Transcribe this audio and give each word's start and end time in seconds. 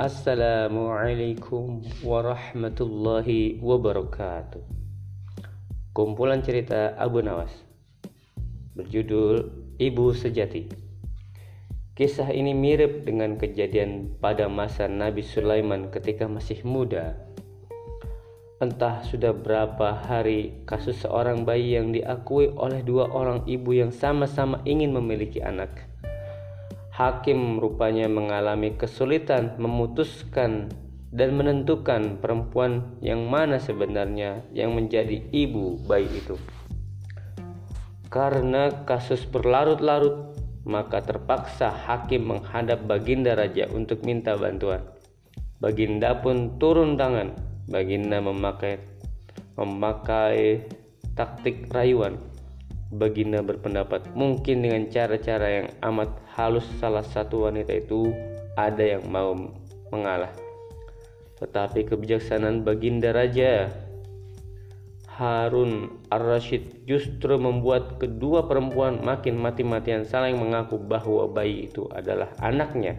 Assalamualaikum 0.00 1.84
warahmatullahi 2.00 3.60
wabarakatuh. 3.60 4.64
Kumpulan 5.92 6.40
cerita 6.40 6.96
Abu 6.96 7.20
Nawas 7.20 7.52
berjudul 8.72 9.52
Ibu 9.76 10.16
Sejati. 10.16 10.72
Kisah 11.92 12.32
ini 12.32 12.56
mirip 12.56 13.04
dengan 13.04 13.36
kejadian 13.36 14.16
pada 14.24 14.48
masa 14.48 14.88
Nabi 14.88 15.20
Sulaiman 15.20 15.92
ketika 15.92 16.24
masih 16.24 16.64
muda. 16.64 17.20
Entah 18.56 19.04
sudah 19.04 19.36
berapa 19.36 20.00
hari 20.00 20.64
kasus 20.64 21.04
seorang 21.04 21.44
bayi 21.44 21.76
yang 21.76 21.92
diakui 21.92 22.48
oleh 22.56 22.80
dua 22.80 23.04
orang 23.12 23.44
ibu 23.44 23.76
yang 23.76 23.92
sama-sama 23.92 24.64
ingin 24.64 24.96
memiliki 24.96 25.44
anak 25.44 25.89
hakim 27.00 27.56
rupanya 27.56 28.12
mengalami 28.12 28.76
kesulitan 28.76 29.56
memutuskan 29.56 30.68
dan 31.08 31.32
menentukan 31.32 32.20
perempuan 32.20 33.00
yang 33.00 33.24
mana 33.24 33.56
sebenarnya 33.56 34.44
yang 34.52 34.76
menjadi 34.76 35.16
ibu 35.32 35.80
bayi 35.88 36.12
itu. 36.12 36.36
Karena 38.12 38.84
kasus 38.84 39.24
berlarut-larut, 39.24 40.36
maka 40.68 41.00
terpaksa 41.00 41.72
hakim 41.72 42.36
menghadap 42.36 42.84
Baginda 42.84 43.32
Raja 43.32 43.64
untuk 43.72 44.04
minta 44.04 44.36
bantuan. 44.36 44.84
Baginda 45.56 46.20
pun 46.20 46.60
turun 46.60 47.00
tangan. 47.00 47.32
Baginda 47.64 48.20
memakai 48.20 48.76
memakai 49.56 50.68
taktik 51.16 51.70
rayuan 51.72 52.29
Baginda 52.90 53.38
berpendapat 53.38 54.10
mungkin 54.18 54.66
dengan 54.66 54.90
cara-cara 54.90 55.62
yang 55.62 55.68
amat 55.78 56.10
halus 56.34 56.66
salah 56.82 57.06
satu 57.06 57.46
wanita 57.46 57.70
itu 57.70 58.10
ada 58.58 58.82
yang 58.82 59.06
mau 59.06 59.30
mengalah. 59.94 60.34
Tetapi 61.38 61.86
kebijaksanaan 61.86 62.66
Baginda 62.66 63.14
Raja 63.14 63.70
Harun 65.20 66.02
Ar-Rasyid 66.10 66.88
justru 66.88 67.36
membuat 67.36 68.00
kedua 68.00 68.48
perempuan 68.50 69.04
makin 69.04 69.36
mati-matian 69.36 70.02
saling 70.08 70.40
mengaku 70.40 70.80
bahwa 70.80 71.28
bayi 71.28 71.68
itu 71.68 71.86
adalah 71.92 72.34
anaknya. 72.42 72.98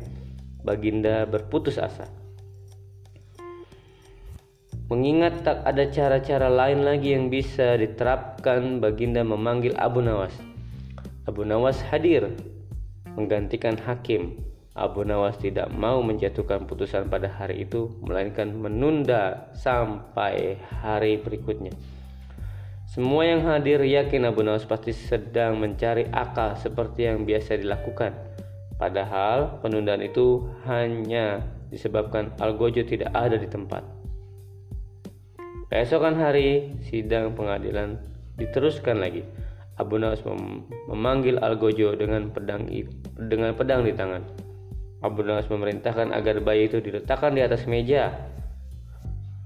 Baginda 0.61 1.25
berputus 1.25 1.81
asa. 1.81 2.20
Mengingat 4.91 5.47
tak 5.47 5.63
ada 5.63 5.87
cara-cara 5.87 6.51
lain 6.51 6.83
lagi 6.83 7.15
yang 7.15 7.31
bisa 7.31 7.79
diterapkan, 7.79 8.83
Baginda 8.83 9.23
memanggil 9.23 9.71
Abu 9.79 10.03
Nawas. 10.03 10.35
Abu 11.23 11.47
Nawas 11.47 11.79
hadir 11.87 12.27
menggantikan 13.15 13.79
hakim. 13.87 14.35
Abu 14.75 15.07
Nawas 15.07 15.39
tidak 15.39 15.71
mau 15.71 16.03
menjatuhkan 16.03 16.67
putusan 16.67 17.07
pada 17.07 17.31
hari 17.31 17.63
itu, 17.63 17.87
melainkan 18.03 18.51
menunda 18.51 19.47
sampai 19.55 20.59
hari 20.83 21.23
berikutnya. 21.23 21.71
Semua 22.91 23.23
yang 23.23 23.47
hadir 23.47 23.79
yakin 23.79 24.27
Abu 24.27 24.43
Nawas 24.43 24.67
pasti 24.67 24.91
sedang 24.91 25.55
mencari 25.55 26.11
akal 26.11 26.59
seperti 26.59 27.07
yang 27.07 27.23
biasa 27.23 27.63
dilakukan. 27.63 28.11
Padahal 28.75 29.63
penundaan 29.63 30.03
itu 30.03 30.51
hanya 30.67 31.39
disebabkan 31.71 32.35
Algojo 32.43 32.83
tidak 32.83 33.15
ada 33.15 33.39
di 33.39 33.47
tempat. 33.47 34.00
Keesokan 35.71 36.19
hari, 36.19 36.75
sidang 36.83 37.31
pengadilan 37.31 37.95
diteruskan 38.35 38.99
lagi. 38.99 39.23
Abu 39.79 39.95
Nawas 39.95 40.19
mem 40.27 40.67
memanggil 40.91 41.39
Algojo 41.39 41.95
dengan 41.95 42.27
pedang 42.27 42.67
dengan 43.15 43.55
pedang 43.55 43.87
di 43.87 43.95
tangan. 43.95 44.19
Abu 44.99 45.23
Nawas 45.23 45.47
memerintahkan 45.47 46.11
agar 46.11 46.43
bayi 46.43 46.67
itu 46.67 46.83
diletakkan 46.83 47.39
di 47.39 47.41
atas 47.47 47.71
meja. 47.71 48.11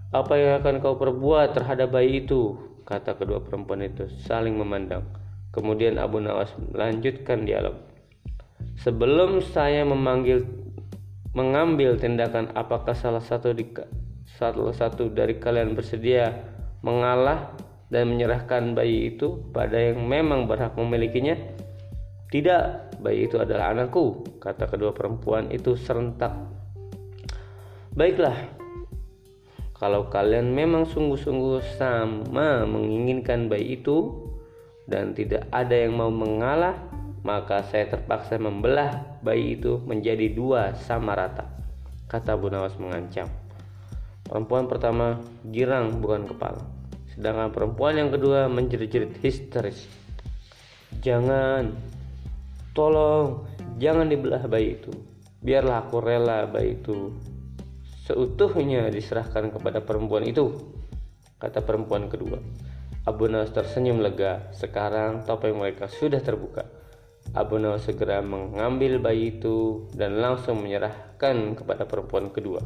Apa 0.10 0.34
yang 0.34 0.66
akan 0.66 0.82
kau 0.82 0.98
perbuat 0.98 1.54
terhadap 1.54 1.94
bayi 1.94 2.26
itu? 2.26 2.58
Kata 2.90 3.14
kedua 3.22 3.46
perempuan 3.46 3.86
itu 3.86 4.10
saling 4.26 4.58
memandang. 4.58 5.06
Kemudian 5.54 6.02
Abu 6.02 6.26
Nawas 6.26 6.50
melanjutkan 6.58 7.46
dialog. 7.46 7.78
Sebelum 8.82 9.46
saya 9.46 9.86
memanggil 9.86 10.42
mengambil 11.38 12.02
tindakan 12.02 12.50
apakah 12.58 12.98
salah 12.98 13.22
satu 13.22 13.54
di 13.54 13.70
salah 14.26 14.74
satu 14.74 15.14
dari 15.14 15.38
kalian 15.38 15.78
bersedia 15.78 16.34
mengalah 16.82 17.54
dan 17.94 18.10
menyerahkan 18.10 18.74
bayi 18.74 19.14
itu 19.14 19.40
pada 19.54 19.78
yang 19.78 20.02
memang 20.06 20.50
berhak 20.50 20.74
memilikinya? 20.74 21.38
Tidak, 22.34 23.00
bayi 23.06 23.30
itu 23.30 23.38
adalah 23.38 23.72
anakku, 23.72 24.26
kata 24.42 24.66
kedua 24.66 24.92
perempuan 24.92 25.54
itu 25.54 25.78
serentak. 25.78 26.34
Baiklah, 27.96 28.36
kalau 29.78 30.10
kalian 30.10 30.52
memang 30.52 30.90
sungguh-sungguh 30.90 31.64
sama 31.78 32.66
menginginkan 32.68 33.48
bayi 33.48 33.80
itu 33.80 34.12
dan 34.90 35.14
tidak 35.14 35.48
ada 35.54 35.78
yang 35.78 35.96
mau 35.96 36.10
mengalah, 36.10 36.76
maka 37.22 37.64
saya 37.66 37.88
terpaksa 37.94 38.42
membelah 38.42 39.20
bayi 39.24 39.56
itu 39.56 39.80
menjadi 39.86 40.34
dua 40.34 40.74
sama 40.76 41.16
rata, 41.16 41.46
kata 42.10 42.36
Bu 42.36 42.52
Nawas 42.52 42.76
mengancam. 42.82 43.45
Perempuan 44.26 44.66
pertama 44.66 45.22
girang 45.46 46.02
bukan 46.02 46.26
kepala. 46.26 46.66
Sedangkan 47.14 47.54
perempuan 47.54 47.96
yang 47.96 48.10
kedua 48.10 48.50
menjerit-jerit 48.50 49.22
histeris. 49.22 49.86
Jangan, 51.00 51.72
tolong, 52.74 53.46
jangan 53.78 54.10
dibelah 54.10 54.44
bayi 54.50 54.82
itu. 54.82 54.92
Biarlah 55.46 55.86
aku 55.86 56.02
rela 56.02 56.50
bayi 56.50 56.82
itu 56.82 57.14
seutuhnya 58.06 58.90
diserahkan 58.90 59.50
kepada 59.50 59.82
perempuan 59.82 60.26
itu, 60.26 60.54
kata 61.42 61.66
perempuan 61.66 62.06
kedua. 62.10 62.38
Abu 63.06 63.30
Nawas 63.30 63.54
tersenyum 63.54 64.02
lega. 64.02 64.50
Sekarang 64.50 65.22
topeng 65.22 65.54
mereka 65.54 65.86
sudah 65.86 66.18
terbuka. 66.26 66.66
Abu 67.38 67.62
Nawas 67.62 67.86
segera 67.86 68.26
mengambil 68.26 68.98
bayi 68.98 69.38
itu 69.38 69.86
dan 69.94 70.18
langsung 70.18 70.66
menyerahkan 70.66 71.54
kepada 71.54 71.86
perempuan 71.86 72.34
kedua. 72.34 72.66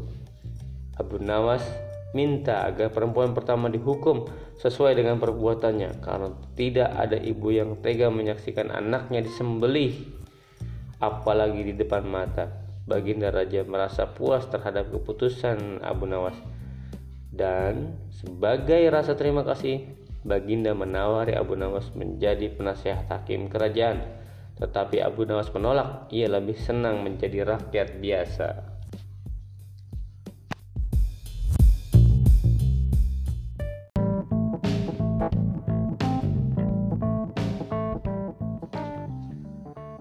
Abu 0.99 1.15
Nawas 1.23 1.63
minta 2.11 2.65
agar 2.65 2.89
perempuan 2.89 3.37
pertama 3.37 3.69
dihukum 3.71 4.27
sesuai 4.59 4.97
dengan 4.97 5.21
perbuatannya 5.21 6.01
karena 6.01 6.29
tidak 6.57 6.89
ada 6.91 7.15
ibu 7.15 7.53
yang 7.53 7.77
tega 7.79 8.09
menyaksikan 8.09 8.73
anaknya 8.73 9.23
disembelih 9.23 9.95
apalagi 10.99 11.71
di 11.71 11.73
depan 11.79 12.03
mata. 12.05 12.67
Baginda 12.89 13.29
Raja 13.29 13.61
merasa 13.69 14.09
puas 14.17 14.49
terhadap 14.49 14.89
keputusan 14.89 15.85
Abu 15.85 16.09
Nawas. 16.09 16.33
Dan 17.29 17.93
sebagai 18.09 18.81
rasa 18.89 19.13
terima 19.13 19.45
kasih 19.45 19.85
Baginda 20.25 20.73
menawari 20.73 21.37
Abu 21.37 21.53
Nawas 21.53 21.93
menjadi 21.93 22.49
penasihat 22.49 23.05
hakim 23.13 23.45
kerajaan. 23.45 24.01
Tetapi 24.57 25.05
Abu 25.05 25.29
Nawas 25.29 25.53
menolak. 25.53 26.09
Ia 26.09 26.33
lebih 26.33 26.57
senang 26.57 27.05
menjadi 27.05 27.45
rakyat 27.45 28.01
biasa 28.01 28.78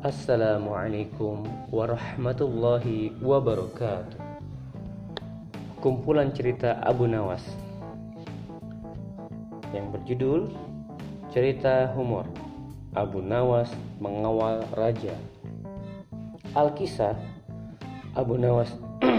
Assalamualaikum 0.09 1.45
warahmatullahi 1.69 3.13
wabarakatuh. 3.21 4.17
Kumpulan 5.85 6.33
cerita 6.33 6.81
Abu 6.81 7.05
Nawas 7.05 7.45
Yang 9.77 9.87
berjudul 9.93 10.41
Cerita 11.29 11.93
Humor. 11.93 12.25
Abu 12.97 13.21
Nawas 13.21 13.69
Mengawal 14.01 14.65
Raja. 14.73 15.13
Alkisah 16.57 17.13
Abu 18.17 18.41
Nawas 18.41 18.73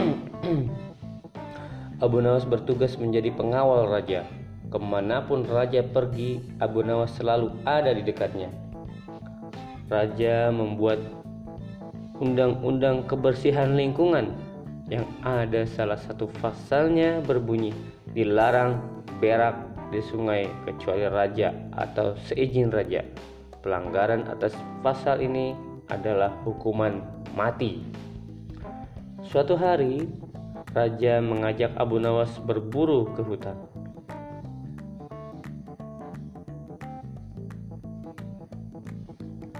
Abu 2.01 2.17
Nawas 2.17 2.49
bertugas 2.49 2.97
menjadi 2.97 3.29
pengawal 3.29 3.93
raja. 3.93 4.25
Ke 4.73 4.81
mana 4.81 5.21
pun 5.21 5.45
raja 5.45 5.85
pergi 5.85 6.41
Abu 6.57 6.81
Nawas 6.81 7.13
selalu 7.13 7.53
ada 7.61 7.93
di 7.93 8.01
dekatnya 8.01 8.68
raja 9.89 10.53
membuat 10.53 11.01
undang-undang 12.21 13.09
kebersihan 13.09 13.73
lingkungan 13.73 14.37
yang 14.89 15.05
ada 15.25 15.65
salah 15.65 15.97
satu 15.97 16.29
pasalnya 16.41 17.21
berbunyi 17.25 17.73
dilarang 18.13 18.81
berak 19.17 19.57
di 19.89 20.01
sungai 20.05 20.45
kecuali 20.65 21.05
raja 21.09 21.49
atau 21.73 22.13
seizin 22.29 22.69
raja. 22.69 23.01
Pelanggaran 23.59 24.29
atas 24.29 24.55
pasal 24.85 25.19
ini 25.19 25.51
adalah 25.89 26.31
hukuman 26.45 27.01
mati. 27.33 27.81
Suatu 29.25 29.57
hari, 29.57 30.09
raja 30.71 31.19
mengajak 31.19 31.73
Abu 31.75 31.97
Nawas 31.99 32.31
berburu 32.45 33.09
ke 33.13 33.21
hutan. 33.25 33.57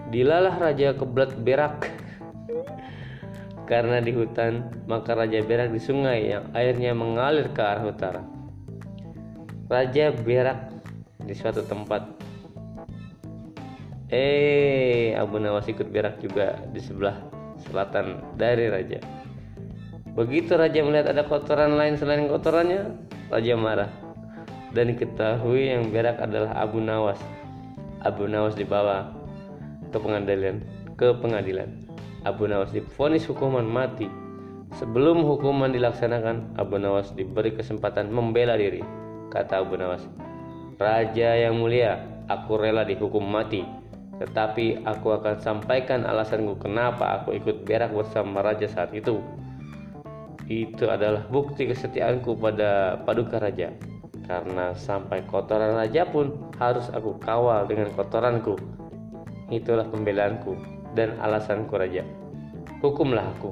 Dilalah 0.10 0.58
raja 0.58 0.98
kebelat 0.98 1.38
berak 1.38 1.86
karena 3.70 4.02
di 4.02 4.10
hutan, 4.10 4.66
maka 4.90 5.14
raja 5.14 5.46
berak 5.46 5.70
di 5.70 5.78
sungai 5.78 6.34
yang 6.34 6.50
airnya 6.58 6.98
mengalir 6.98 7.54
ke 7.54 7.62
arah 7.62 7.86
utara. 7.86 8.26
Raja 9.70 10.10
berak 10.10 10.74
di 11.22 11.38
suatu 11.38 11.62
tempat. 11.62 12.10
Eh, 14.10 15.14
Abu 15.14 15.38
Nawas 15.38 15.70
ikut 15.70 15.86
berak 15.94 16.18
juga 16.18 16.58
di 16.74 16.82
sebelah 16.82 17.22
selatan 17.70 18.18
dari 18.34 18.66
raja. 18.74 18.98
Begitu 20.18 20.58
raja 20.58 20.82
melihat 20.82 21.14
ada 21.14 21.22
kotoran 21.30 21.78
lain 21.78 21.94
selain 21.94 22.26
kotorannya, 22.26 22.98
raja 23.30 23.54
marah. 23.54 23.94
Dan 24.74 24.90
diketahui 24.98 25.70
yang 25.70 25.94
berak 25.94 26.18
adalah 26.18 26.58
Abu 26.58 26.82
Nawas. 26.82 27.22
Abu 28.02 28.26
Nawas 28.26 28.58
dibawa 28.58 29.19
ke 29.90 29.98
pengadilan, 29.98 30.62
ke 30.96 31.14
pengadilan. 31.18 31.70
Abu 32.26 32.46
Nawas 32.46 32.74
difonis 32.76 33.26
hukuman 33.26 33.66
mati. 33.66 34.10
Sebelum 34.78 35.26
hukuman 35.26 35.74
dilaksanakan, 35.74 36.56
Abu 36.62 36.78
Nawas 36.78 37.12
diberi 37.18 37.58
kesempatan 37.58 38.14
membela 38.14 38.54
diri. 38.54 38.86
Kata 39.34 39.66
Abu 39.66 39.78
Nawas, 39.78 40.06
Raja 40.80 41.36
yang 41.36 41.60
mulia, 41.60 42.00
aku 42.32 42.56
rela 42.56 42.88
dihukum 42.88 43.20
mati. 43.20 43.68
Tetapi 44.20 44.84
aku 44.84 45.16
akan 45.16 45.40
sampaikan 45.40 46.04
alasanku 46.04 46.60
kenapa 46.60 47.20
aku 47.20 47.36
ikut 47.36 47.64
berak 47.64 47.96
bersama 47.96 48.44
raja 48.44 48.68
saat 48.68 48.92
itu. 48.92 49.20
Itu 50.48 50.88
adalah 50.92 51.24
bukti 51.28 51.68
kesetiaanku 51.68 52.36
pada 52.40 53.00
paduka 53.04 53.40
raja. 53.40 53.76
Karena 54.28 54.72
sampai 54.72 55.24
kotoran 55.28 55.76
raja 55.76 56.08
pun 56.08 56.52
harus 56.60 56.88
aku 56.92 57.16
kawal 57.20 57.68
dengan 57.68 57.92
kotoranku. 57.96 58.56
Itulah 59.50 59.90
pembelaanku 59.90 60.54
dan 60.94 61.18
alasanku 61.22 61.78
raja. 61.78 62.04
Hukumlah 62.80 63.28
aku. 63.38 63.52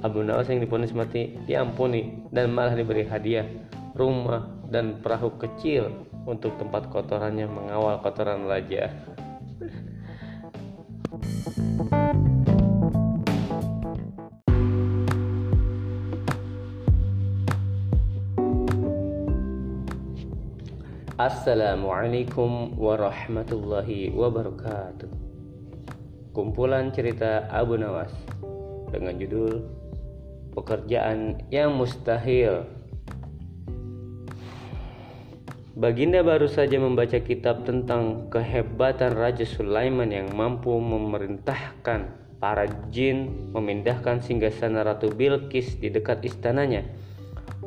Abu 0.00 0.24
Nawas 0.24 0.48
yang 0.48 0.64
diponis 0.64 0.96
mati 0.96 1.36
diampuni 1.44 2.24
dan 2.32 2.56
malah 2.56 2.72
diberi 2.72 3.04
hadiah 3.04 3.44
rumah 3.92 4.48
dan 4.72 4.96
perahu 5.04 5.36
kecil 5.36 5.92
untuk 6.24 6.56
tempat 6.56 6.88
kotorannya 6.88 7.44
mengawal 7.44 8.00
kotoran 8.00 8.48
raja. 8.48 8.88
Assalamualaikum 21.20 22.80
warahmatullahi 22.80 24.08
wabarakatuh. 24.08 25.12
Kumpulan 26.32 26.88
cerita 26.96 27.44
Abu 27.52 27.76
Nawas 27.76 28.08
dengan 28.88 29.20
judul 29.20 29.60
Pekerjaan 30.56 31.44
yang 31.52 31.76
Mustahil 31.76 32.64
Baginda 35.76 36.24
baru 36.24 36.48
saja 36.48 36.80
membaca 36.80 37.20
kitab 37.20 37.68
tentang 37.68 38.32
kehebatan 38.32 39.12
Raja 39.12 39.44
Sulaiman 39.44 40.08
yang 40.08 40.32
mampu 40.32 40.72
memerintahkan 40.72 42.16
para 42.40 42.64
jin 42.88 43.52
memindahkan 43.52 44.24
singgasana 44.24 44.88
Ratu 44.88 45.12
Bilqis 45.12 45.76
di 45.84 45.92
dekat 45.92 46.24
istananya. 46.24 46.88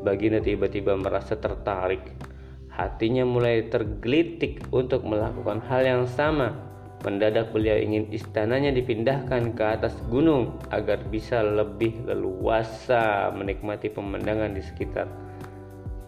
Baginda 0.02 0.42
tiba-tiba 0.42 0.98
merasa 0.98 1.38
tertarik. 1.38 2.33
Hatinya 2.74 3.22
mulai 3.22 3.70
tergelitik 3.70 4.66
untuk 4.74 5.06
melakukan 5.06 5.62
hal 5.70 5.86
yang 5.86 6.04
sama. 6.10 6.58
Mendadak 7.06 7.54
beliau 7.54 7.78
ingin 7.78 8.10
istananya 8.10 8.74
dipindahkan 8.74 9.54
ke 9.54 9.64
atas 9.64 9.94
gunung 10.10 10.58
agar 10.74 10.98
bisa 11.12 11.46
lebih 11.46 11.94
leluasa 12.10 13.30
menikmati 13.30 13.94
pemandangan 13.94 14.58
di 14.58 14.64
sekitar. 14.66 15.06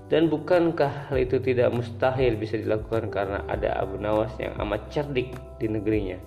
Dan 0.09 0.29
bukankah 0.29 1.09
hal 1.09 1.17
itu 1.21 1.37
tidak 1.41 1.69
mustahil 1.69 2.33
bisa 2.37 2.57
dilakukan 2.57 3.13
karena 3.13 3.45
ada 3.45 3.77
Abu 3.77 3.97
Nawas 4.01 4.33
yang 4.41 4.53
amat 4.61 4.89
cerdik 4.89 5.33
di 5.61 5.69
negerinya? 5.69 6.17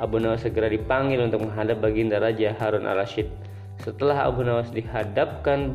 Abu 0.00 0.20
Nawas 0.20 0.44
segera 0.44 0.68
dipanggil 0.68 1.20
untuk 1.20 1.48
menghadap 1.48 1.84
Baginda 1.84 2.16
Raja 2.20 2.52
Harun 2.56 2.88
al-Rashid. 2.88 3.28
Setelah 3.80 4.28
Abu 4.28 4.44
Nawas 4.44 4.68
dihadapkan, 4.72 5.72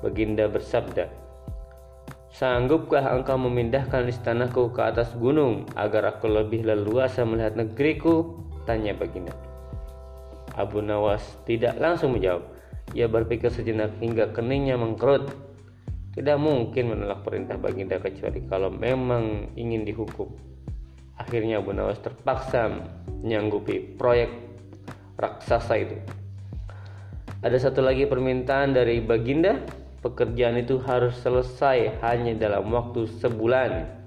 Baginda 0.00 0.48
bersabda, 0.48 1.19
Sanggupkah 2.30 3.02
engkau 3.10 3.34
memindahkan 3.34 4.06
istanaku 4.06 4.70
ke 4.70 4.80
atas 4.86 5.10
gunung 5.18 5.66
agar 5.74 6.14
aku 6.14 6.30
lebih 6.30 6.62
leluasa 6.62 7.26
melihat 7.26 7.58
negeriku? 7.58 8.38
Tanya 8.64 8.94
Baginda. 8.94 9.34
Abu 10.54 10.78
Nawas 10.78 11.22
tidak 11.42 11.74
langsung 11.82 12.14
menjawab. 12.14 12.46
Ia 12.94 13.10
berpikir 13.10 13.50
sejenak 13.50 13.98
hingga 13.98 14.30
keningnya 14.30 14.78
mengkerut 14.78 15.30
tidak 16.10 16.42
mungkin 16.42 16.90
menolak 16.90 17.22
perintah 17.22 17.54
Baginda 17.54 18.02
kecuali 18.02 18.42
kalau 18.50 18.70
memang 18.70 19.54
ingin 19.54 19.86
dihukum. 19.86 20.30
Akhirnya 21.18 21.62
Abu 21.62 21.70
Nawas 21.70 22.02
terpaksa 22.02 22.66
menyanggupi 23.22 23.94
proyek 23.94 24.30
raksasa 25.18 25.74
itu. 25.78 25.96
Ada 27.40 27.70
satu 27.70 27.80
lagi 27.80 28.04
permintaan 28.04 28.74
dari 28.74 29.00
Baginda, 29.00 29.64
pekerjaan 30.00 30.60
itu 30.60 30.80
harus 30.84 31.16
selesai 31.20 32.00
hanya 32.04 32.36
dalam 32.36 32.68
waktu 32.72 33.08
sebulan. 33.20 34.00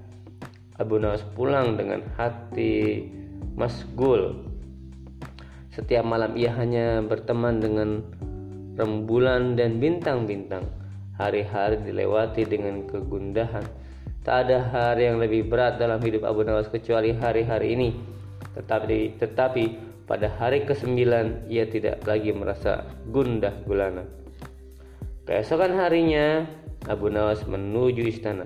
Abu 0.74 0.98
Nawas 0.98 1.22
pulang 1.38 1.78
dengan 1.78 2.02
hati 2.18 3.06
masgul. 3.54 4.42
Setiap 5.70 6.02
malam 6.02 6.34
ia 6.34 6.50
hanya 6.54 6.98
berteman 7.02 7.62
dengan 7.62 8.02
rembulan 8.74 9.54
dan 9.54 9.78
bintang-bintang 9.78 10.66
Hari-hari 11.14 11.78
dilewati 11.86 12.42
dengan 12.42 12.90
kegundahan. 12.90 13.62
Tak 14.26 14.50
ada 14.50 14.66
hari 14.66 15.06
yang 15.06 15.22
lebih 15.22 15.46
berat 15.46 15.78
dalam 15.78 16.02
hidup 16.02 16.26
Abu 16.26 16.42
Nawas 16.42 16.66
kecuali 16.66 17.14
hari-hari 17.14 17.78
ini. 17.78 17.94
Tetapi, 18.58 19.22
tetapi 19.22 19.64
pada 20.10 20.26
hari 20.26 20.66
ke-9 20.66 20.90
ia 21.46 21.70
tidak 21.70 22.02
lagi 22.02 22.34
merasa 22.34 22.82
gundah 23.14 23.54
gulana. 23.62 24.23
Keesokan 25.24 25.80
harinya 25.80 26.44
Abu 26.84 27.08
Nawas 27.08 27.44
menuju 27.48 28.04
istana. 28.04 28.44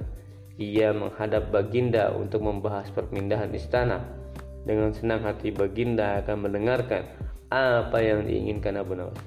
Ia 0.59 0.95
menghadap 0.95 1.51
Baginda 1.51 2.15
untuk 2.15 2.43
membahas 2.43 2.91
perpindahan 2.95 3.51
istana. 3.55 4.03
Dengan 4.63 4.95
senang 4.95 5.27
hati 5.27 5.51
Baginda 5.51 6.23
akan 6.23 6.47
mendengarkan 6.51 7.07
apa 7.51 7.99
yang 8.03 8.27
diinginkan 8.27 8.79
Abu 8.79 8.95
Nawas. 8.95 9.19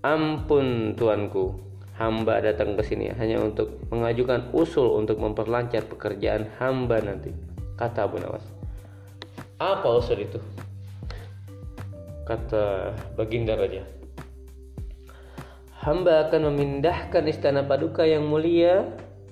Ampun 0.00 0.96
tuanku, 0.96 1.70
hamba 2.00 2.40
datang 2.40 2.80
ke 2.80 2.82
sini 2.82 3.12
hanya 3.12 3.44
untuk 3.44 3.76
mengajukan 3.92 4.48
usul 4.56 4.96
untuk 4.96 5.20
memperlancar 5.20 5.84
pekerjaan 5.84 6.48
hamba 6.56 6.96
nanti 7.04 7.28
kata 7.76 8.08
Abu 8.08 8.16
Nawas 8.16 8.40
apa 9.60 9.84
usul 9.84 10.24
itu 10.24 10.40
kata 12.24 12.96
Baginda 13.20 13.52
Raja 13.52 13.84
hamba 15.80 16.28
akan 16.28 16.52
memindahkan 16.52 17.24
istana 17.24 17.64
paduka 17.64 18.04
yang 18.04 18.28
mulia 18.28 18.84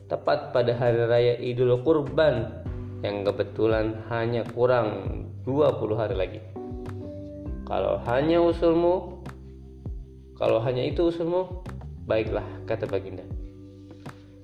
tepat 0.09 0.57
pada 0.57 0.73
hari 0.73 1.05
raya 1.05 1.35
Idul 1.37 1.85
Kurban 1.85 2.65
yang 3.05 3.23
kebetulan 3.23 4.01
hanya 4.09 4.43
kurang 4.57 5.23
20 5.45 6.01
hari 6.01 6.17
lagi 6.17 6.41
kalau 7.69 8.01
hanya 8.09 8.41
usulmu 8.41 9.21
kalau 10.41 10.59
hanya 10.65 10.89
itu 10.89 11.13
usulmu 11.13 11.69
Baiklah, 12.09 12.65
kata 12.65 12.89
Baginda. 12.89 13.21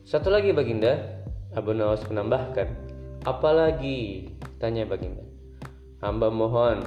Satu 0.05 0.29
lagi 0.29 0.53
Baginda, 0.53 1.01
Abu 1.57 1.73
Nawas 1.73 2.05
menambahkan. 2.05 2.69
Apalagi? 3.25 4.29
Tanya 4.61 4.85
Baginda. 4.85 5.25
Hamba 6.05 6.29
mohon, 6.29 6.85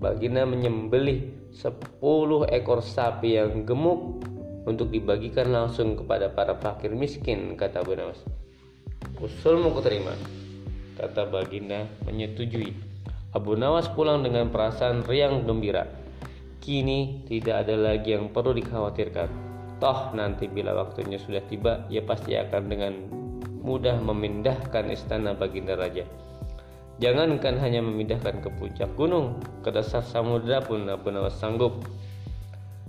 Baginda 0.00 0.48
menyembelih 0.48 1.28
sepuluh 1.52 2.48
ekor 2.48 2.80
sapi 2.80 3.36
yang 3.36 3.68
gemuk 3.68 4.24
untuk 4.64 4.92
dibagikan 4.92 5.52
langsung 5.52 5.96
kepada 5.96 6.32
para 6.32 6.56
fakir 6.56 6.92
miskin, 6.92 7.56
kata 7.56 7.84
Abu 7.84 7.96
Nawas. 7.96 8.20
Usulmu 9.20 9.72
kuterima, 9.76 10.12
kata 10.96 11.28
Baginda 11.28 11.84
menyetujui. 12.08 12.72
Abu 13.34 13.56
Nawas 13.58 13.90
pulang 13.92 14.24
dengan 14.24 14.48
perasaan 14.48 15.04
riang 15.04 15.44
gembira. 15.44 15.84
Kini 16.64 17.28
tidak 17.28 17.68
ada 17.68 17.76
lagi 17.76 18.16
yang 18.16 18.32
perlu 18.32 18.56
dikhawatirkan. 18.56 19.28
Toh 19.82 20.16
nanti 20.16 20.48
bila 20.48 20.72
waktunya 20.72 21.20
sudah 21.20 21.44
tiba, 21.44 21.84
ia 21.92 22.00
pasti 22.00 22.38
akan 22.38 22.62
dengan 22.70 22.92
mudah 23.60 24.00
memindahkan 24.00 24.88
istana 24.88 25.36
Baginda 25.36 25.76
Raja. 25.76 26.08
Jangankan 27.02 27.58
hanya 27.58 27.82
memindahkan 27.82 28.38
ke 28.38 28.48
puncak 28.54 28.94
gunung, 28.94 29.42
ke 29.66 29.74
dasar 29.74 30.06
samudera 30.06 30.62
pun 30.62 30.86
Abu 30.86 31.10
Nawas 31.10 31.34
sanggup. 31.42 31.82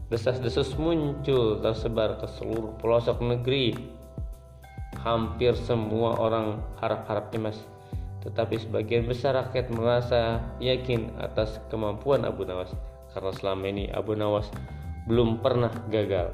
Desas-desus 0.05 0.77
muncul 0.77 1.57
tersebar 1.65 2.21
ke 2.21 2.27
seluruh 2.29 2.77
pelosok 2.77 3.25
negeri. 3.25 3.74
Hampir 5.01 5.57
semua 5.57 6.17
orang 6.17 6.62
harap-harap 6.77 7.33
cemas. 7.33 7.57
Tetapi 8.25 8.57
sebagian 8.57 9.05
besar 9.05 9.38
rakyat 9.38 9.69
merasa 9.69 10.41
yakin 10.57 11.13
atas 11.21 11.62
kemampuan 11.69 12.25
Abu 12.25 12.41
Nawas 12.41 12.74
karena 13.13 13.31
selama 13.31 13.65
ini 13.69 13.85
Abu 13.93 14.17
Nawas 14.17 14.50
belum 15.05 15.39
pernah 15.39 15.69
gagal. 15.88 16.33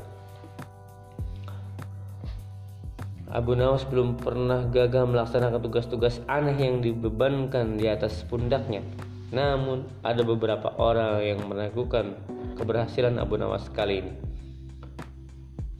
Abu 3.31 3.55
Nawas 3.55 3.87
belum 3.87 4.19
pernah 4.19 4.67
gagal 4.67 5.07
melaksanakan 5.07 5.61
tugas-tugas 5.63 6.19
aneh 6.27 6.55
yang 6.55 6.83
dibebankan 6.83 7.79
di 7.79 7.87
atas 7.87 8.27
pundaknya. 8.27 8.83
Namun, 9.31 9.87
ada 10.03 10.21
beberapa 10.27 10.75
orang 10.75 11.23
yang 11.23 11.39
meragukan 11.47 12.19
keberhasilan 12.59 13.15
Abu 13.15 13.39
Nawas 13.39 13.71
kali 13.71 14.03
ini. 14.03 14.13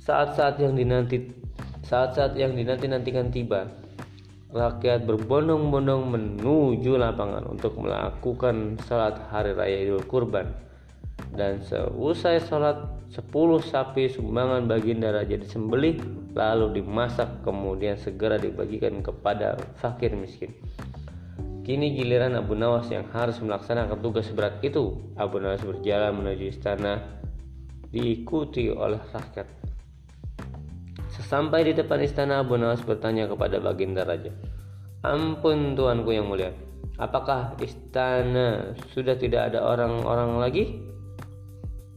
Saat-saat 0.01 0.57
yang 0.57 0.73
dinanti 0.73 1.29
saat-saat 1.85 2.39
yang 2.39 2.55
dinanti-nantikan 2.55 3.35
tiba, 3.35 3.67
rakyat 4.55 5.03
berbondong-bondong 5.03 6.07
menuju 6.07 6.95
lapangan 6.95 7.43
untuk 7.51 7.75
melakukan 7.79 8.79
salat 8.87 9.19
hari 9.27 9.51
raya 9.51 9.77
Idul 9.83 10.07
Kurban. 10.07 10.47
Dan 11.35 11.63
seusai 11.63 12.43
salat 12.43 12.79
10 13.11 13.27
sapi 13.63 14.07
sumbangan 14.07 14.67
baginda 14.67 15.11
raja 15.11 15.35
disembelih 15.35 15.99
lalu 16.31 16.79
dimasak 16.79 17.43
kemudian 17.43 17.99
segera 17.99 18.39
dibagikan 18.39 19.03
kepada 19.03 19.59
fakir 19.79 20.15
miskin. 20.15 20.55
Kini 21.61 21.93
giliran 21.93 22.33
Abu 22.33 22.57
Nawas 22.57 22.89
yang 22.89 23.05
harus 23.13 23.37
melaksanakan 23.37 24.01
tugas 24.01 24.25
berat 24.33 24.57
itu. 24.65 24.97
Abu 25.13 25.37
Nawas 25.37 25.61
berjalan 25.61 26.17
menuju 26.17 26.49
istana 26.49 27.21
diikuti 27.93 28.73
oleh 28.73 28.97
rakyat. 29.13 29.45
Sesampai 31.11 31.69
di 31.69 31.77
depan 31.77 32.01
istana 32.01 32.41
Abu 32.41 32.57
Nawas 32.57 32.81
bertanya 32.81 33.29
kepada 33.29 33.61
baginda 33.61 34.01
raja. 34.01 34.33
Ampun 35.05 35.77
tuanku 35.77 36.13
yang 36.13 36.29
mulia, 36.29 36.53
apakah 36.97 37.57
istana 37.61 38.77
sudah 38.93 39.17
tidak 39.17 39.53
ada 39.53 39.65
orang-orang 39.65 40.37
lagi? 40.37 40.65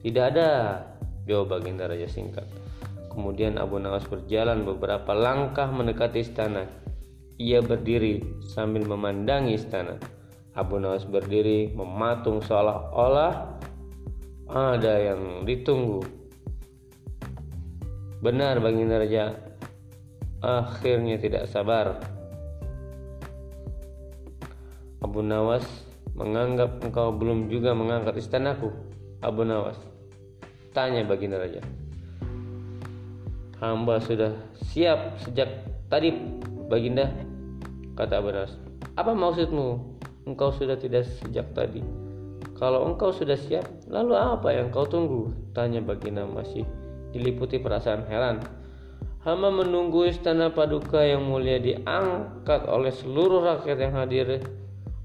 Tidak 0.05 0.25
ada, 0.25 0.81
Jawab 1.25 1.57
baginda 1.57 1.89
raja 1.89 2.05
singkat. 2.05 2.45
Kemudian 3.09 3.57
Abu 3.57 3.81
Nawas 3.81 4.05
berjalan 4.05 4.69
beberapa 4.69 5.17
langkah 5.17 5.73
mendekati 5.73 6.21
istana. 6.21 6.69
Ia 7.39 7.59
berdiri 7.59 8.23
sambil 8.47 8.87
memandangi 8.87 9.59
istana. 9.59 9.99
Abu 10.55 10.79
Nawas 10.79 11.03
berdiri 11.03 11.75
mematung 11.75 12.39
seolah-olah 12.39 13.59
ada 14.47 14.95
yang 15.03 15.43
ditunggu. 15.43 16.07
Benar 18.23 18.63
baginda 18.63 19.03
raja. 19.03 19.35
Akhirnya 20.39 21.19
tidak 21.19 21.51
sabar. 21.51 21.99
Abu 25.03 25.27
Nawas 25.27 25.67
menganggap 26.15 26.79
engkau 26.87 27.11
belum 27.11 27.51
juga 27.51 27.75
mengangkat 27.75 28.23
istanaku. 28.23 28.71
Abu 29.19 29.43
Nawas 29.43 29.77
Tanya 30.75 31.07
baginda 31.07 31.39
raja. 31.39 31.63
Hamba 33.63 34.03
sudah 34.03 34.35
siap 34.75 35.23
sejak 35.23 35.47
tadi 35.87 36.11
baginda 36.69 37.13
kata 37.95 38.21
Abranas. 38.21 38.57
Apa 38.95 39.15
maksudmu? 39.15 39.97
Engkau 40.25 40.51
sudah 40.55 40.79
tidak 40.81 41.05
sejak 41.21 41.53
tadi. 41.53 41.85
Kalau 42.57 42.87
engkau 42.87 43.11
sudah 43.11 43.37
siap, 43.37 43.67
lalu 43.91 44.15
apa 44.17 44.55
yang 44.55 44.71
kau 44.71 44.87
tunggu? 44.87 45.35
Tanya 45.53 45.83
baginda 45.83 46.25
masih 46.25 46.65
diliputi 47.13 47.61
perasaan 47.61 48.07
heran. 48.09 48.41
Hamba 49.25 49.49
menunggu 49.49 50.05
istana 50.05 50.53
paduka 50.53 51.01
yang 51.01 51.25
mulia 51.25 51.57
diangkat 51.57 52.69
oleh 52.69 52.93
seluruh 52.93 53.41
rakyat 53.41 53.79
yang 53.81 53.95
hadir 53.97 54.45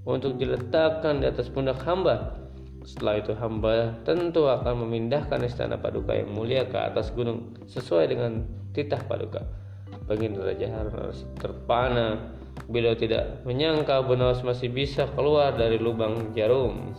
untuk 0.04 0.36
diletakkan 0.36 1.24
di 1.24 1.32
atas 1.32 1.48
pundak 1.48 1.80
hamba. 1.88 2.36
Setelah 2.84 3.22
itu 3.22 3.32
hamba 3.36 3.96
tentu 4.04 4.48
akan 4.48 4.88
memindahkan 4.88 5.39
istana 5.46 5.80
paduka 5.80 6.16
yang 6.16 6.32
mulia 6.32 6.68
ke 6.68 6.75
atas 6.75 7.12
gunung 7.16 7.56
sesuai 7.68 8.12
dengan 8.12 8.44
titah 8.75 9.00
paduka. 9.08 9.46
Baginda 10.10 10.42
Raja 10.42 10.66
Harun 10.74 11.13
terpana 11.38 12.34
bila 12.66 12.98
tidak 12.98 13.46
menyangka 13.46 14.01
Benawas 14.01 14.42
masih 14.42 14.74
bisa 14.74 15.06
keluar 15.13 15.54
dari 15.54 15.78
lubang 15.78 16.34
jarum. 16.34 16.98